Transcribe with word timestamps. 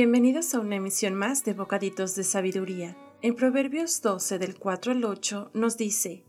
Bienvenidos 0.00 0.54
a 0.54 0.60
una 0.60 0.76
emisión 0.76 1.14
más 1.14 1.42
de 1.42 1.54
Bocaditos 1.54 2.14
de 2.14 2.22
Sabiduría. 2.22 2.96
En 3.20 3.34
Proverbios 3.34 4.00
12 4.00 4.38
del 4.38 4.56
4 4.56 4.92
al 4.92 5.04
8 5.04 5.50
nos 5.54 5.76
dice, 5.76 6.22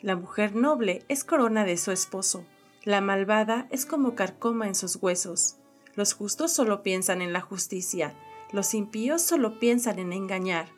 La 0.00 0.14
mujer 0.14 0.54
noble 0.54 1.02
es 1.08 1.24
corona 1.24 1.64
de 1.64 1.76
su 1.76 1.90
esposo, 1.90 2.46
la 2.84 3.00
malvada 3.00 3.66
es 3.72 3.84
como 3.84 4.14
carcoma 4.14 4.68
en 4.68 4.76
sus 4.76 4.94
huesos. 5.02 5.56
Los 5.96 6.14
justos 6.14 6.52
solo 6.52 6.84
piensan 6.84 7.20
en 7.20 7.32
la 7.32 7.40
justicia, 7.40 8.14
los 8.52 8.74
impíos 8.74 9.22
solo 9.22 9.58
piensan 9.58 9.98
en 9.98 10.12
engañar. 10.12 10.68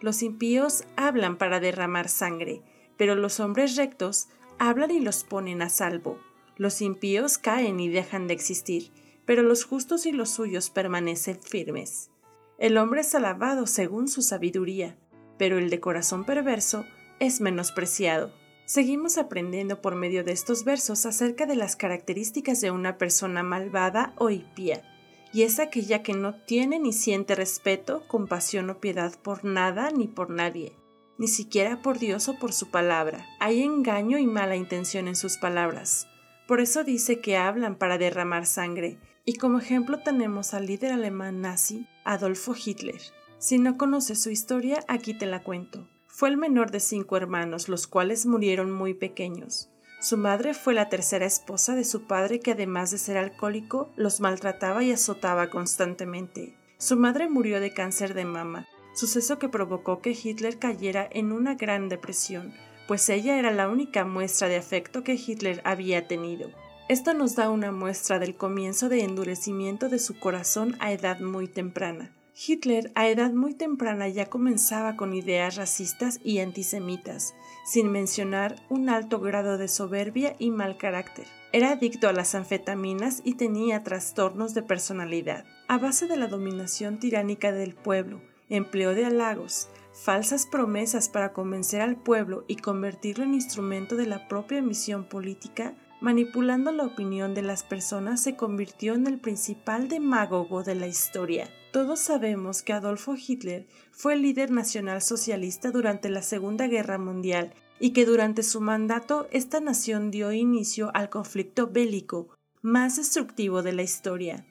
Los 0.00 0.22
impíos 0.22 0.84
hablan 0.96 1.36
para 1.36 1.60
derramar 1.60 2.08
sangre, 2.08 2.62
pero 2.96 3.16
los 3.16 3.38
hombres 3.38 3.76
rectos 3.76 4.28
hablan 4.58 4.92
y 4.92 5.00
los 5.00 5.24
ponen 5.24 5.60
a 5.60 5.68
salvo. 5.68 6.18
Los 6.56 6.80
impíos 6.80 7.36
caen 7.36 7.80
y 7.80 7.90
dejan 7.90 8.28
de 8.28 8.32
existir, 8.32 8.92
pero 9.28 9.42
los 9.42 9.64
justos 9.64 10.06
y 10.06 10.12
los 10.12 10.30
suyos 10.30 10.70
permanecen 10.70 11.38
firmes. 11.42 12.10
El 12.56 12.78
hombre 12.78 13.02
es 13.02 13.14
alabado 13.14 13.66
según 13.66 14.08
su 14.08 14.22
sabiduría, 14.22 14.96
pero 15.36 15.58
el 15.58 15.68
de 15.68 15.80
corazón 15.80 16.24
perverso 16.24 16.86
es 17.20 17.42
menospreciado. 17.42 18.32
Seguimos 18.64 19.18
aprendiendo 19.18 19.82
por 19.82 19.96
medio 19.96 20.24
de 20.24 20.32
estos 20.32 20.64
versos 20.64 21.04
acerca 21.04 21.44
de 21.44 21.56
las 21.56 21.76
características 21.76 22.62
de 22.62 22.70
una 22.70 22.96
persona 22.96 23.42
malvada 23.42 24.14
o 24.16 24.30
impía, 24.30 24.82
y 25.30 25.42
es 25.42 25.58
aquella 25.58 26.02
que 26.02 26.14
no 26.14 26.34
tiene 26.46 26.78
ni 26.78 26.94
siente 26.94 27.34
respeto, 27.34 28.04
compasión 28.08 28.70
o 28.70 28.80
piedad 28.80 29.12
por 29.20 29.44
nada 29.44 29.90
ni 29.90 30.06
por 30.06 30.30
nadie, 30.30 30.74
ni 31.18 31.28
siquiera 31.28 31.82
por 31.82 31.98
Dios 31.98 32.30
o 32.30 32.38
por 32.38 32.54
su 32.54 32.70
palabra. 32.70 33.26
Hay 33.40 33.62
engaño 33.62 34.16
y 34.16 34.26
mala 34.26 34.56
intención 34.56 35.06
en 35.06 35.16
sus 35.16 35.36
palabras. 35.36 36.06
Por 36.46 36.62
eso 36.62 36.82
dice 36.82 37.20
que 37.20 37.36
hablan 37.36 37.76
para 37.76 37.98
derramar 37.98 38.46
sangre, 38.46 38.98
y 39.28 39.34
como 39.34 39.58
ejemplo 39.58 39.98
tenemos 39.98 40.54
al 40.54 40.64
líder 40.64 40.90
alemán 40.90 41.42
nazi, 41.42 41.86
Adolfo 42.02 42.54
Hitler. 42.56 42.98
Si 43.36 43.58
no 43.58 43.76
conoces 43.76 44.22
su 44.22 44.30
historia, 44.30 44.82
aquí 44.88 45.12
te 45.12 45.26
la 45.26 45.42
cuento. 45.42 45.86
Fue 46.06 46.30
el 46.30 46.38
menor 46.38 46.70
de 46.70 46.80
cinco 46.80 47.18
hermanos, 47.18 47.68
los 47.68 47.86
cuales 47.86 48.24
murieron 48.24 48.70
muy 48.70 48.94
pequeños. 48.94 49.68
Su 50.00 50.16
madre 50.16 50.54
fue 50.54 50.72
la 50.72 50.88
tercera 50.88 51.26
esposa 51.26 51.74
de 51.74 51.84
su 51.84 52.06
padre 52.06 52.40
que 52.40 52.52
además 52.52 52.90
de 52.90 52.96
ser 52.96 53.18
alcohólico, 53.18 53.92
los 53.96 54.20
maltrataba 54.20 54.82
y 54.82 54.92
azotaba 54.92 55.50
constantemente. 55.50 56.56
Su 56.78 56.96
madre 56.96 57.28
murió 57.28 57.60
de 57.60 57.74
cáncer 57.74 58.14
de 58.14 58.24
mama, 58.24 58.66
suceso 58.94 59.38
que 59.38 59.50
provocó 59.50 60.00
que 60.00 60.16
Hitler 60.18 60.58
cayera 60.58 61.06
en 61.12 61.32
una 61.32 61.54
gran 61.54 61.90
depresión, 61.90 62.54
pues 62.86 63.06
ella 63.10 63.38
era 63.38 63.50
la 63.50 63.68
única 63.68 64.06
muestra 64.06 64.48
de 64.48 64.56
afecto 64.56 65.04
que 65.04 65.20
Hitler 65.22 65.60
había 65.66 66.08
tenido. 66.08 66.48
Esto 66.88 67.12
nos 67.12 67.36
da 67.36 67.50
una 67.50 67.70
muestra 67.70 68.18
del 68.18 68.34
comienzo 68.34 68.88
de 68.88 69.04
endurecimiento 69.04 69.90
de 69.90 69.98
su 69.98 70.18
corazón 70.18 70.74
a 70.80 70.90
edad 70.90 71.20
muy 71.20 71.46
temprana. 71.46 72.14
Hitler 72.34 72.92
a 72.94 73.08
edad 73.08 73.30
muy 73.30 73.52
temprana 73.52 74.08
ya 74.08 74.30
comenzaba 74.30 74.96
con 74.96 75.12
ideas 75.12 75.56
racistas 75.56 76.18
y 76.24 76.38
antisemitas, 76.38 77.34
sin 77.66 77.92
mencionar 77.92 78.56
un 78.70 78.88
alto 78.88 79.20
grado 79.20 79.58
de 79.58 79.68
soberbia 79.68 80.34
y 80.38 80.50
mal 80.50 80.78
carácter. 80.78 81.26
Era 81.52 81.72
adicto 81.72 82.08
a 82.08 82.14
las 82.14 82.34
anfetaminas 82.34 83.20
y 83.22 83.34
tenía 83.34 83.82
trastornos 83.82 84.54
de 84.54 84.62
personalidad. 84.62 85.44
A 85.68 85.76
base 85.76 86.06
de 86.06 86.16
la 86.16 86.26
dominación 86.26 86.98
tiránica 86.98 87.52
del 87.52 87.74
pueblo, 87.74 88.22
empleo 88.48 88.94
de 88.94 89.04
halagos, 89.04 89.68
falsas 89.92 90.46
promesas 90.46 91.10
para 91.10 91.34
convencer 91.34 91.82
al 91.82 91.96
pueblo 91.96 92.46
y 92.48 92.56
convertirlo 92.56 93.24
en 93.24 93.34
instrumento 93.34 93.94
de 93.94 94.06
la 94.06 94.26
propia 94.26 94.62
misión 94.62 95.04
política, 95.04 95.74
manipulando 96.00 96.72
la 96.72 96.84
opinión 96.84 97.34
de 97.34 97.42
las 97.42 97.62
personas, 97.62 98.22
se 98.22 98.36
convirtió 98.36 98.94
en 98.94 99.06
el 99.06 99.18
principal 99.18 99.88
demagogo 99.88 100.62
de 100.62 100.74
la 100.74 100.86
historia. 100.86 101.50
Todos 101.72 101.98
sabemos 101.98 102.62
que 102.62 102.72
Adolfo 102.72 103.14
Hitler 103.16 103.66
fue 103.90 104.14
el 104.14 104.22
líder 104.22 104.50
nacional 104.50 105.02
socialista 105.02 105.70
durante 105.70 106.08
la 106.08 106.22
Segunda 106.22 106.66
Guerra 106.66 106.98
Mundial 106.98 107.52
y 107.80 107.92
que 107.92 108.06
durante 108.06 108.42
su 108.42 108.60
mandato 108.60 109.28
esta 109.30 109.60
nación 109.60 110.10
dio 110.10 110.32
inicio 110.32 110.90
al 110.94 111.10
conflicto 111.10 111.68
bélico 111.68 112.28
más 112.62 112.96
destructivo 112.96 113.62
de 113.62 113.72
la 113.72 113.82
historia. 113.82 114.46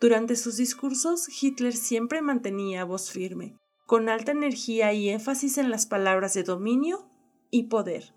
Durante 0.00 0.36
sus 0.36 0.56
discursos, 0.56 1.28
Hitler 1.42 1.72
siempre 1.74 2.20
mantenía 2.20 2.84
voz 2.84 3.10
firme, 3.10 3.56
con 3.86 4.08
alta 4.08 4.32
energía 4.32 4.92
y 4.92 5.08
énfasis 5.08 5.56
en 5.58 5.70
las 5.70 5.86
palabras 5.86 6.34
de 6.34 6.42
dominio 6.42 7.08
y 7.50 7.64
poder, 7.64 8.12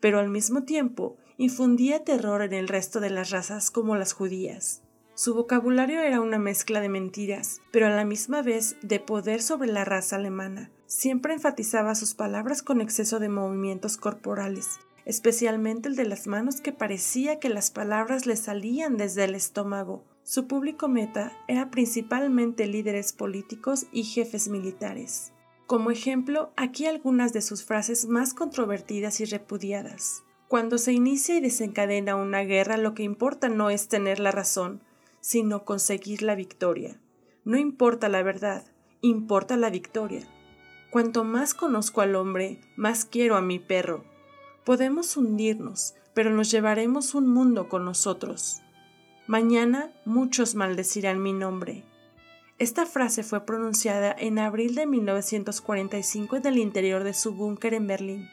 pero 0.00 0.18
al 0.18 0.28
mismo 0.28 0.64
tiempo 0.64 1.18
infundía 1.40 2.04
terror 2.04 2.42
en 2.42 2.52
el 2.52 2.68
resto 2.68 3.00
de 3.00 3.08
las 3.08 3.30
razas 3.30 3.70
como 3.70 3.96
las 3.96 4.12
judías. 4.12 4.82
Su 5.14 5.32
vocabulario 5.32 6.02
era 6.02 6.20
una 6.20 6.38
mezcla 6.38 6.82
de 6.82 6.90
mentiras, 6.90 7.62
pero 7.70 7.86
a 7.86 7.90
la 7.90 8.04
misma 8.04 8.42
vez 8.42 8.76
de 8.82 9.00
poder 9.00 9.40
sobre 9.40 9.72
la 9.72 9.86
raza 9.86 10.16
alemana. 10.16 10.70
Siempre 10.84 11.32
enfatizaba 11.32 11.94
sus 11.94 12.14
palabras 12.14 12.62
con 12.62 12.82
exceso 12.82 13.20
de 13.20 13.30
movimientos 13.30 13.96
corporales, 13.96 14.80
especialmente 15.06 15.88
el 15.88 15.96
de 15.96 16.04
las 16.04 16.26
manos 16.26 16.60
que 16.60 16.72
parecía 16.72 17.38
que 17.38 17.48
las 17.48 17.70
palabras 17.70 18.26
le 18.26 18.36
salían 18.36 18.98
desde 18.98 19.24
el 19.24 19.34
estómago. 19.34 20.04
Su 20.22 20.46
público 20.46 20.88
meta 20.88 21.32
era 21.48 21.70
principalmente 21.70 22.66
líderes 22.66 23.14
políticos 23.14 23.86
y 23.92 24.04
jefes 24.04 24.48
militares. 24.48 25.32
Como 25.66 25.90
ejemplo, 25.90 26.52
aquí 26.56 26.84
algunas 26.84 27.32
de 27.32 27.40
sus 27.40 27.64
frases 27.64 28.06
más 28.08 28.34
controvertidas 28.34 29.22
y 29.22 29.24
repudiadas. 29.24 30.22
Cuando 30.50 30.78
se 30.78 30.92
inicia 30.92 31.36
y 31.36 31.40
desencadena 31.40 32.16
una 32.16 32.40
guerra, 32.40 32.76
lo 32.76 32.92
que 32.92 33.04
importa 33.04 33.48
no 33.48 33.70
es 33.70 33.86
tener 33.86 34.18
la 34.18 34.32
razón, 34.32 34.82
sino 35.20 35.64
conseguir 35.64 36.22
la 36.22 36.34
victoria. 36.34 36.98
No 37.44 37.56
importa 37.56 38.08
la 38.08 38.24
verdad, 38.24 38.64
importa 39.00 39.56
la 39.56 39.70
victoria. 39.70 40.26
Cuanto 40.90 41.22
más 41.22 41.54
conozco 41.54 42.00
al 42.00 42.16
hombre, 42.16 42.58
más 42.74 43.04
quiero 43.04 43.36
a 43.36 43.40
mi 43.40 43.60
perro. 43.60 44.02
Podemos 44.64 45.16
hundirnos, 45.16 45.94
pero 46.14 46.30
nos 46.30 46.50
llevaremos 46.50 47.14
un 47.14 47.28
mundo 47.28 47.68
con 47.68 47.84
nosotros. 47.84 48.60
Mañana 49.28 49.92
muchos 50.04 50.56
maldecirán 50.56 51.22
mi 51.22 51.32
nombre. 51.32 51.84
Esta 52.58 52.86
frase 52.86 53.22
fue 53.22 53.46
pronunciada 53.46 54.12
en 54.18 54.40
abril 54.40 54.74
de 54.74 54.86
1945 54.86 56.38
en 56.38 56.46
el 56.46 56.58
interior 56.58 57.04
de 57.04 57.14
su 57.14 57.36
búnker 57.36 57.72
en 57.72 57.86
Berlín 57.86 58.28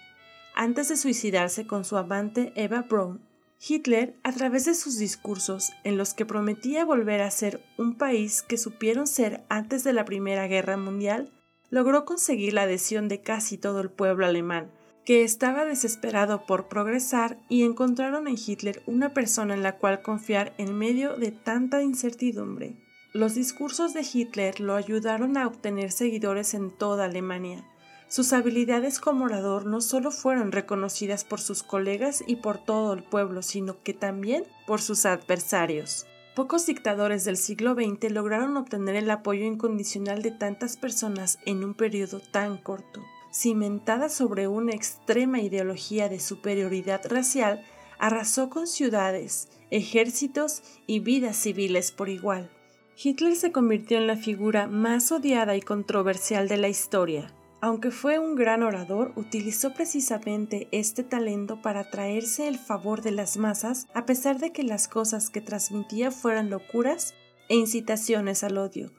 antes 0.58 0.90
de 0.90 0.98
suicidarse 0.98 1.68
con 1.68 1.86
su 1.86 1.98
amante 1.98 2.52
Eva 2.56 2.82
Braun. 2.82 3.22
Hitler, 3.66 4.16
a 4.24 4.32
través 4.32 4.66
de 4.66 4.74
sus 4.74 4.98
discursos, 4.98 5.72
en 5.84 5.98
los 5.98 6.16
que 6.16 6.26
prometía 6.26 6.84
volver 6.84 7.22
a 7.22 7.32
ser 7.32 7.62
un 7.78 7.96
país 7.96 8.42
que 8.42 8.58
supieron 8.58 9.06
ser 9.06 9.46
antes 9.50 9.84
de 9.84 9.94
la 9.94 10.04
Primera 10.04 10.48
Guerra 10.48 10.76
Mundial, 10.76 11.32
logró 11.70 12.06
conseguir 12.06 12.54
la 12.54 12.64
adhesión 12.64 13.08
de 13.08 13.22
casi 13.22 13.58
todo 13.58 13.82
el 13.82 13.92
pueblo 13.92 14.26
alemán, 14.26 14.72
que 15.06 15.24
estaba 15.24 15.64
desesperado 15.64 16.46
por 16.48 16.68
progresar 16.68 17.38
y 17.50 17.64
encontraron 17.64 18.28
en 18.28 18.36
Hitler 18.36 18.82
una 18.88 19.14
persona 19.14 19.54
en 19.54 19.64
la 19.64 19.78
cual 19.78 20.02
confiar 20.02 20.54
en 20.58 20.76
medio 20.76 21.18
de 21.18 21.32
tanta 21.32 21.84
incertidumbre. 21.84 22.84
Los 23.14 23.36
discursos 23.36 23.94
de 23.94 24.06
Hitler 24.12 24.60
lo 24.60 24.76
ayudaron 24.76 25.38
a 25.38 25.48
obtener 25.48 25.92
seguidores 25.92 26.54
en 26.56 26.76
toda 26.76 27.06
Alemania, 27.06 27.64
sus 28.10 28.32
habilidades 28.32 29.00
como 29.00 29.26
orador 29.26 29.66
no 29.66 29.82
solo 29.82 30.12
fueron 30.12 30.52
reconocidas 30.52 31.26
por 31.26 31.42
sus 31.42 31.62
colegas 31.62 32.24
y 32.26 32.38
por 32.38 32.58
todo 32.58 32.94
el 32.94 33.04
pueblo, 33.04 33.42
sino 33.42 33.82
que 33.84 33.94
también 33.94 34.46
por 34.66 34.82
sus 34.82 35.06
adversarios. 35.06 36.06
Pocos 36.36 36.66
dictadores 36.68 37.26
del 37.26 37.36
siglo 37.36 37.74
XX 37.74 38.12
lograron 38.12 38.58
obtener 38.58 38.96
el 38.96 39.10
apoyo 39.10 39.44
incondicional 39.44 40.22
de 40.22 40.32
tantas 40.32 40.78
personas 40.78 41.40
en 41.46 41.64
un 41.64 41.74
periodo 41.74 42.20
tan 42.20 42.58
corto. 42.58 43.02
cimentada 43.30 44.10
sobre 44.10 44.48
una 44.48 44.72
extrema 44.72 45.42
ideología 45.42 46.10
de 46.10 46.20
superioridad 46.20 47.02
racial, 47.08 47.64
arrasó 48.00 48.50
con 48.50 48.68
ciudades, 48.68 49.50
ejércitos 49.70 50.64
y 50.88 51.02
vidas 51.02 51.36
civiles 51.38 51.92
por 51.92 52.10
igual. 52.10 52.50
Hitler 52.96 53.36
se 53.36 53.52
convirtió 53.52 53.98
en 53.98 54.08
la 54.08 54.16
figura 54.16 54.68
más 54.68 55.12
odiada 55.12 55.56
y 55.56 55.62
controversial 55.62 56.48
de 56.48 56.58
la 56.58 56.70
historia. 56.70 57.32
Aunque 57.68 57.92
fue 57.92 58.18
un 58.18 58.36
gran 58.36 58.64
orador, 58.64 59.12
utilizó 59.18 59.74
precisamente 59.74 60.70
este 60.72 61.04
talento 61.04 61.62
para 61.62 61.82
atraerse 61.82 62.48
el 62.48 62.58
favor 62.58 63.02
de 63.02 63.12
las 63.12 63.36
masas, 63.36 63.88
a 63.94 64.06
pesar 64.06 64.40
de 64.40 64.54
que 64.54 64.64
las 64.64 64.88
cosas 64.88 65.30
que 65.30 65.42
transmitía 65.42 66.12
fueran 66.12 66.50
locuras 66.50 67.14
e 67.50 67.56
incitaciones 67.56 68.46
al 68.46 68.58
odio, 68.58 68.94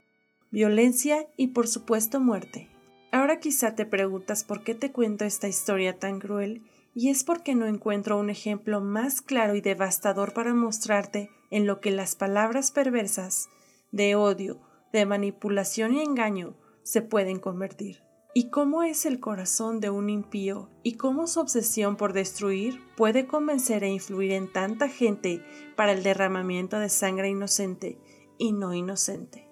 violencia 0.51 1.25
y 1.35 1.47
por 1.47 1.67
supuesto 1.67 2.19
muerte. 2.19 2.69
Ahora 3.11 3.39
quizá 3.39 3.73
te 3.73 3.87
preguntas 3.87 4.43
por 4.43 4.63
qué 4.63 4.75
te 4.75 4.91
cuento 4.91 5.25
esta 5.25 5.47
historia 5.47 5.97
tan 5.97 6.19
cruel, 6.19 6.61
y 6.93 7.09
es 7.09 7.23
porque 7.23 7.55
no 7.55 7.65
encuentro 7.65 8.19
un 8.19 8.29
ejemplo 8.29 8.81
más 8.81 9.23
claro 9.23 9.55
y 9.55 9.61
devastador 9.61 10.31
para 10.31 10.53
mostrarte 10.53 11.31
en 11.49 11.65
lo 11.65 11.81
que 11.81 11.89
las 11.89 12.15
palabras 12.15 12.69
perversas, 12.69 13.49
de 13.91 14.13
odio, 14.13 14.61
de 14.93 15.07
manipulación 15.07 15.95
y 15.95 16.01
engaño, 16.01 16.55
se 16.83 17.01
pueden 17.01 17.39
convertir 17.39 18.07
y 18.33 18.49
cómo 18.49 18.83
es 18.83 19.05
el 19.05 19.19
corazón 19.19 19.79
de 19.79 19.89
un 19.89 20.09
impío 20.09 20.69
y 20.83 20.93
cómo 20.93 21.25
su 21.27 21.39
obsesión 21.39 21.95
por 21.95 22.13
destruir 22.13 22.79
puede 22.95 23.25
convencer 23.25 23.83
e 23.83 23.89
influir 23.89 24.31
en 24.33 24.51
tanta 24.51 24.87
gente 24.87 25.43
para 25.75 25.93
el 25.93 26.03
derramamiento 26.03 26.79
de 26.79 26.89
sangre 26.89 27.29
inocente 27.29 27.97
y 28.37 28.51
no 28.51 28.73
inocente. 28.73 29.47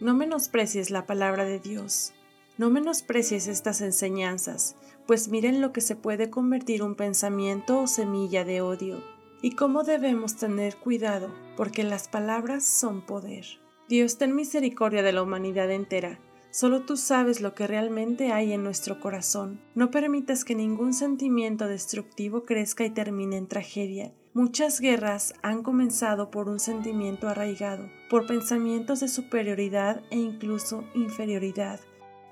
No 0.00 0.14
menosprecies 0.14 0.90
la 0.90 1.06
palabra 1.06 1.44
de 1.44 1.60
Dios, 1.60 2.12
no 2.58 2.68
menosprecies 2.68 3.46
estas 3.46 3.80
enseñanzas, 3.80 4.76
pues 5.06 5.28
miren 5.28 5.60
lo 5.60 5.72
que 5.72 5.80
se 5.80 5.96
puede 5.96 6.30
convertir 6.30 6.82
un 6.82 6.94
pensamiento 6.94 7.80
o 7.80 7.86
semilla 7.86 8.44
de 8.44 8.60
odio, 8.60 9.02
y 9.42 9.52
cómo 9.52 9.82
debemos 9.82 10.36
tener 10.36 10.76
cuidado, 10.76 11.34
porque 11.56 11.84
las 11.84 12.08
palabras 12.08 12.64
son 12.64 13.00
poder. 13.06 13.46
Dios 13.88 14.18
ten 14.18 14.34
misericordia 14.34 15.02
de 15.02 15.12
la 15.12 15.22
humanidad 15.22 15.70
entera, 15.70 16.20
Solo 16.50 16.82
tú 16.82 16.96
sabes 16.96 17.40
lo 17.40 17.54
que 17.54 17.68
realmente 17.68 18.32
hay 18.32 18.52
en 18.52 18.64
nuestro 18.64 18.98
corazón. 18.98 19.60
No 19.76 19.92
permitas 19.92 20.44
que 20.44 20.56
ningún 20.56 20.94
sentimiento 20.94 21.68
destructivo 21.68 22.44
crezca 22.44 22.84
y 22.84 22.90
termine 22.90 23.36
en 23.36 23.46
tragedia. 23.46 24.12
Muchas 24.34 24.80
guerras 24.80 25.34
han 25.42 25.62
comenzado 25.62 26.30
por 26.30 26.48
un 26.48 26.58
sentimiento 26.58 27.28
arraigado, 27.28 27.88
por 28.08 28.26
pensamientos 28.26 29.00
de 29.00 29.08
superioridad 29.08 30.02
e 30.10 30.18
incluso 30.18 30.84
inferioridad. 30.94 31.80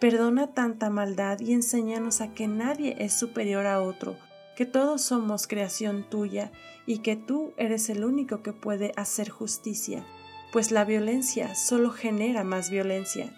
Perdona 0.00 0.53
tanta 0.55 0.91
maldad 0.91 1.41
y 1.41 1.53
enséñanos 1.53 2.20
a 2.20 2.35
que 2.35 2.47
nadie 2.47 2.97
es 2.99 3.12
superior 3.12 3.67
a 3.67 3.81
otro, 3.82 4.17
que 4.56 4.67
todos 4.67 5.03
somos 5.03 5.47
creación 5.47 6.09
tuya 6.09 6.50
y 6.87 6.99
que 6.99 7.17
tú 7.17 7.53
eres 7.56 7.88
el 7.91 8.05
único 8.05 8.43
que 8.43 8.53
puede 8.53 8.93
hacer 8.97 9.29
justicia, 9.29 10.05
pues 10.53 10.70
la 10.70 10.85
violencia 10.85 11.55
solo 11.55 11.91
genera 11.91 12.44
más 12.44 12.70
violencia. 12.70 13.32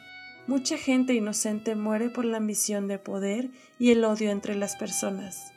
Mucha 0.50 0.76
gente 0.76 1.14
inocente 1.14 1.76
muere 1.76 2.10
por 2.10 2.24
la 2.24 2.38
ambición 2.38 2.88
de 2.88 2.98
poder 2.98 3.50
y 3.78 3.92
el 3.92 4.02
odio 4.02 4.32
entre 4.32 4.56
las 4.56 4.74
personas. 4.74 5.52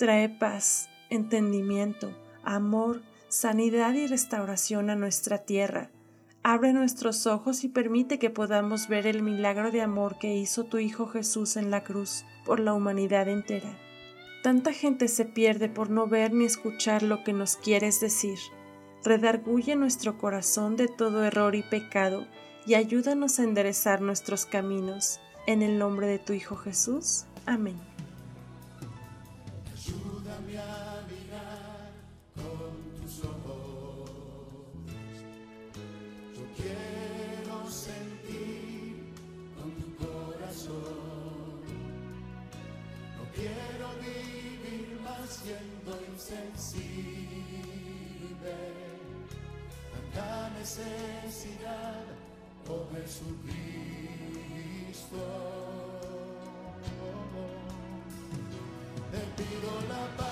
Trae 0.00 0.28
paz, 0.28 0.88
entendimiento, 1.10 2.10
amor, 2.42 3.02
sanidad 3.28 3.94
y 3.94 4.08
restauración 4.08 4.90
a 4.90 4.96
nuestra 4.96 5.38
tierra. 5.38 5.90
Abre 6.42 6.72
nuestros 6.72 7.28
ojos 7.28 7.62
y 7.62 7.68
permite 7.68 8.18
que 8.18 8.30
podamos 8.30 8.88
ver 8.88 9.06
el 9.06 9.22
milagro 9.22 9.70
de 9.70 9.80
amor 9.80 10.18
que 10.18 10.34
hizo 10.34 10.64
tu 10.64 10.78
Hijo 10.78 11.06
Jesús 11.06 11.56
en 11.56 11.70
la 11.70 11.84
cruz 11.84 12.24
por 12.44 12.58
la 12.58 12.74
humanidad 12.74 13.28
entera. 13.28 13.78
Tanta 14.42 14.72
gente 14.72 15.06
se 15.06 15.24
pierde 15.24 15.68
por 15.68 15.88
no 15.88 16.08
ver 16.08 16.34
ni 16.34 16.46
escuchar 16.46 17.04
lo 17.04 17.22
que 17.22 17.32
nos 17.32 17.54
quieres 17.54 18.00
decir. 18.00 18.40
Redarguye 19.04 19.76
nuestro 19.76 20.18
corazón 20.18 20.74
de 20.74 20.88
todo 20.88 21.22
error 21.22 21.54
y 21.54 21.62
pecado 21.62 22.26
y 22.66 22.74
ayúdanos 22.74 23.38
a 23.38 23.44
enderezar 23.44 24.00
nuestros 24.00 24.46
caminos. 24.46 25.20
En 25.46 25.62
el 25.62 25.78
nombre 25.78 26.06
de 26.06 26.18
tu 26.18 26.32
Hijo 26.32 26.56
Jesús. 26.56 27.24
Amén. 27.46 27.76
Ayúdame 29.72 30.58
a 30.58 31.02
mirar 31.10 31.90
con 32.36 33.00
tus 33.00 33.24
ojos. 33.24 34.10
Yo 36.34 36.44
quiero 36.56 37.68
sentir 37.68 39.12
con 39.56 39.72
tu 39.72 39.96
corazón. 39.96 41.62
No 43.16 43.24
quiero 43.34 43.88
vivir 44.00 45.00
más 45.02 45.28
siendo 45.42 45.98
insensible. 46.12 46.92
Tanta 50.12 50.50
necesidad, 50.58 52.04
oh 52.68 52.86
Jesucristo. 52.94 53.52
Te 59.10 59.18
pido 59.36 59.70
la 59.88 60.16
paz 60.16 60.31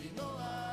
¿A 0.00 0.02
quién 0.02 0.14
iré, 0.14 0.22
Señor, 0.22 0.24
sino 0.24 0.38
a 0.38 0.64
ti? 0.64 0.69